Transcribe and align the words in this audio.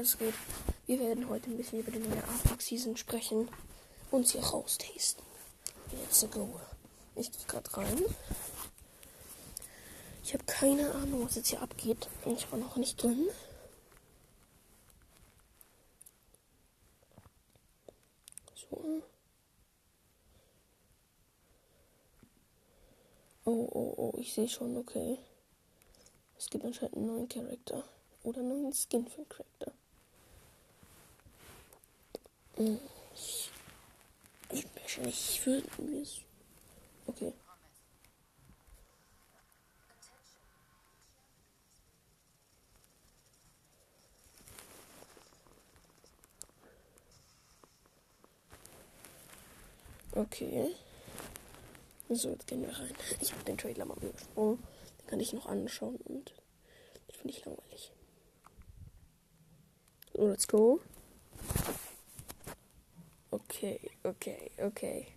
es 0.00 0.18
geht. 0.18 0.34
Wir 0.86 0.98
werden 0.98 1.28
heute 1.28 1.50
ein 1.50 1.56
bisschen 1.56 1.80
über 1.80 1.90
die 1.90 1.98
neue 1.98 2.24
Artbox 2.24 2.66
Season 2.66 2.96
sprechen 2.96 3.48
und 4.10 4.26
sie 4.26 4.38
raustasten. 4.38 5.24
Let's 5.92 6.26
go. 6.30 6.60
Ich 7.16 7.30
gehe 7.30 7.46
gerade 7.46 7.76
rein. 7.76 8.04
Ich 10.24 10.34
habe 10.34 10.44
keine 10.44 10.92
Ahnung, 10.94 11.24
was 11.24 11.34
jetzt 11.34 11.48
hier 11.48 11.60
abgeht. 11.60 12.08
Ich 12.24 12.50
war 12.52 12.58
noch 12.58 12.76
nicht 12.76 13.02
drin. 13.02 13.28
So. 18.54 19.02
Oh, 23.44 23.68
oh, 23.72 23.94
oh, 23.96 24.18
ich 24.18 24.32
sehe 24.32 24.48
schon, 24.48 24.76
okay. 24.76 25.18
Es 26.38 26.48
gibt 26.48 26.64
anscheinend 26.64 26.96
einen 26.96 27.06
neuen 27.06 27.28
Charakter. 27.28 27.84
Oder 28.22 28.40
einen 28.40 28.62
neuen 28.62 28.72
Skin 28.72 29.06
für 29.08 29.18
einen 29.18 29.28
Charakter. 29.28 29.69
Ich. 32.60 33.50
Ich, 34.52 34.66
ich 34.98 35.46
will. 35.46 35.64
Okay. 37.06 37.32
Okay. 50.12 50.74
So, 52.10 52.28
jetzt 52.28 52.46
gehen 52.46 52.60
wir 52.60 52.76
rein. 52.78 52.94
Ich 53.20 53.32
habe 53.32 53.42
den 53.44 53.56
Trailer 53.56 53.86
mal 53.86 53.96
übersprungen. 53.96 54.62
Den 55.00 55.06
kann 55.06 55.20
ich 55.20 55.32
noch 55.32 55.46
anschauen 55.46 55.96
und 56.04 56.34
den 57.08 57.16
finde 57.16 57.30
ich 57.30 57.42
langweilig. 57.46 57.92
So, 60.12 60.28
let's 60.28 60.46
go. 60.46 60.80
Okay, 63.50 63.80
okay, 64.04 64.50
okay. 64.60 65.08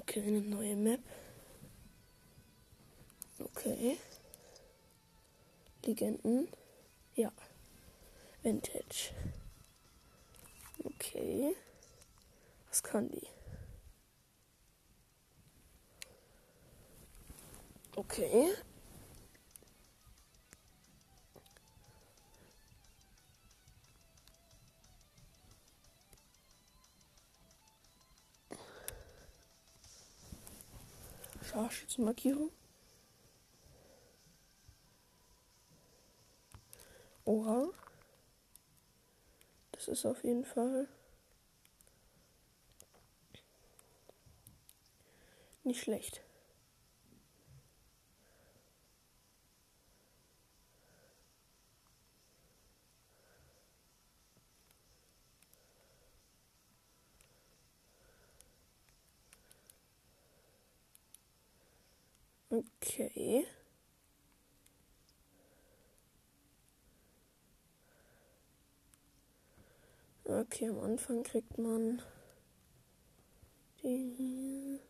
Okay, 0.00 0.22
eine 0.22 0.42
neue 0.42 0.76
Map. 0.76 1.00
Okay. 3.38 3.96
Legenden. 5.86 6.48
Ja. 7.14 7.32
Vintage. 8.42 9.14
Okay. 10.84 11.56
Was 12.68 12.82
kann 12.82 13.08
die? 13.08 13.26
Okay. 17.96 18.54
Scharfschützenmarkierung. 31.50 32.52
Oha. 37.24 37.70
Das 39.72 39.88
ist 39.88 40.06
auf 40.06 40.22
jeden 40.22 40.44
Fall 40.44 40.86
nicht 45.64 45.80
schlecht. 45.80 46.22
Okay. 62.52 63.46
Okay, 70.24 70.68
am 70.68 70.80
Anfang 70.80 71.22
kriegt 71.22 71.58
man 71.58 72.02
die 73.82 74.14
hier. 74.16 74.89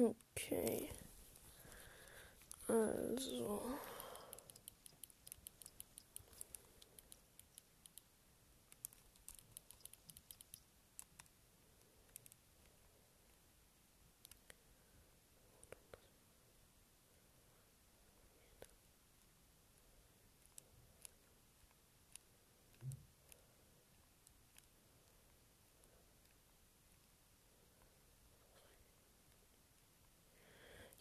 Okay. 0.00 0.90
Also. 2.68 3.60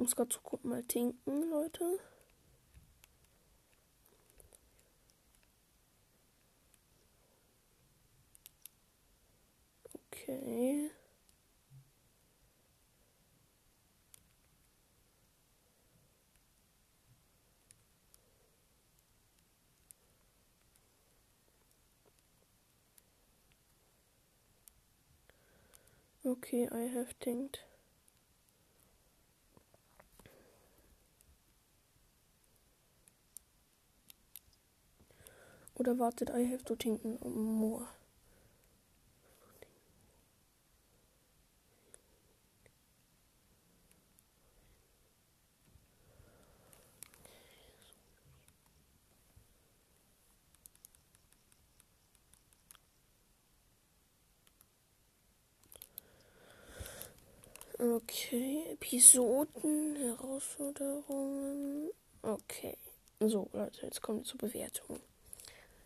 muss 0.00 0.16
gerade 0.16 0.32
so 0.34 0.40
gut 0.42 0.64
mal 0.64 0.82
tinken, 0.82 1.50
Leute. 1.50 1.98
Okay. 10.12 10.90
Okay, 26.24 26.68
I 26.70 26.86
have 26.94 27.18
tinked. 27.18 27.64
Oder 35.80 35.98
wartet, 35.98 36.28
I 36.28 36.44
have 36.52 36.62
to 36.64 36.76
tinken 36.76 37.18
more. 37.24 37.88
Okay, 57.78 58.66
Episoden, 58.72 59.96
Herausforderungen. 59.96 61.88
Okay. 62.20 62.76
So, 63.20 63.48
Leute, 63.54 63.86
jetzt 63.86 64.02
kommt 64.02 64.26
zur 64.26 64.36
Bewertung. 64.36 65.00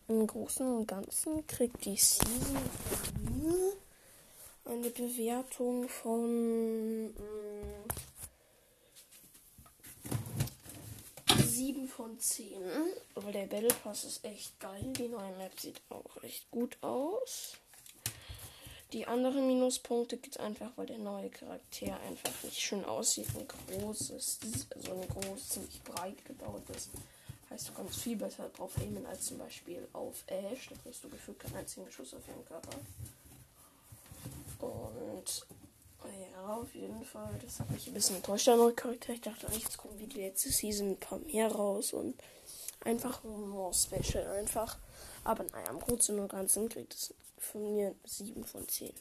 Im 0.06 0.26
Großen 0.26 0.66
und 0.66 0.86
Ganzen 0.86 1.46
kriegt 1.46 1.84
die 1.84 1.96
Season 1.96 2.58
eine 4.66 4.90
Bewertung 4.90 5.88
von 5.88 7.06
mm, 7.06 7.84
7 11.38 11.88
von 11.88 12.18
10. 12.18 12.56
Aber 13.14 13.32
der 13.32 13.46
Battle 13.46 13.74
Pass 13.82 14.04
ist 14.04 14.24
echt 14.24 14.58
geil. 14.60 14.92
Die 14.98 15.08
neue 15.08 15.36
Map 15.36 15.58
sieht 15.58 15.80
auch 15.88 16.22
echt 16.22 16.50
gut 16.50 16.76
aus. 16.82 17.54
Die 18.92 19.06
anderen 19.06 19.46
Minuspunkte 19.46 20.16
gibt 20.16 20.36
es 20.36 20.40
einfach, 20.40 20.70
weil 20.76 20.86
der 20.86 20.98
neue 20.98 21.30
Charakter 21.30 21.98
einfach 22.00 22.30
nicht 22.42 22.60
schön 22.60 22.84
aussieht 22.84 23.26
und 23.34 23.48
groß 23.48 24.10
ist. 24.10 24.44
Also 24.74 24.92
ein 24.92 25.08
groß, 25.08 25.48
ziemlich 25.48 25.82
breit 25.82 26.24
gebaut 26.24 26.62
ist. 26.76 26.90
Heißt, 27.54 27.68
du 27.68 27.72
kannst 27.72 28.00
viel 28.00 28.16
besser 28.16 28.48
drauf 28.48 28.76
aimen 28.78 29.06
als 29.06 29.26
zum 29.26 29.38
Beispiel 29.38 29.86
auf 29.92 30.24
Ash. 30.26 30.70
Da 30.70 30.74
kriegst 30.82 31.04
du 31.04 31.08
gefühlt 31.08 31.38
keinen 31.38 31.54
einzigen 31.54 31.88
Schuss 31.88 32.12
auf 32.12 32.26
ihren 32.26 32.44
Körper. 32.44 32.72
Und 34.58 35.46
ja, 36.32 36.56
auf 36.56 36.74
jeden 36.74 37.04
Fall. 37.04 37.38
Das 37.40 37.60
hat 37.60 37.70
mich 37.70 37.86
ein 37.86 37.94
bisschen 37.94 38.16
enttäuscht, 38.16 38.48
der 38.48 38.56
neue 38.56 38.72
Charakter. 38.72 39.12
Ich 39.12 39.20
dachte 39.20 39.46
jetzt 39.52 39.78
kommen 39.78 39.96
wie 40.00 40.08
die 40.08 40.22
letzte 40.22 40.50
Season 40.50 40.90
ein 40.90 40.96
paar 40.98 41.20
mehr 41.20 41.46
raus 41.46 41.92
und 41.92 42.20
einfach 42.80 43.22
more 43.22 43.72
special 43.72 44.26
einfach. 44.32 44.76
Aber 45.22 45.44
naja, 45.44 45.70
im 45.70 45.78
Großen 45.78 46.18
und 46.18 46.32
Ganzen 46.32 46.68
kriegt 46.68 46.92
es 46.92 47.14
von 47.38 47.72
mir 47.72 47.94
7 48.02 48.42
von 48.44 48.66
10. 48.66 48.92